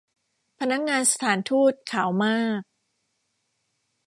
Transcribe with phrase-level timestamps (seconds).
[0.59, 2.61] พนักงานสถานฑูต ขาวมาก